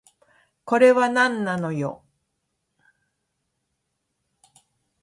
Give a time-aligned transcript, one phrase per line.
[0.65, 2.03] これはなんなのよ